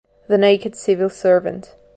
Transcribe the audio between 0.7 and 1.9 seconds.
Civil Servant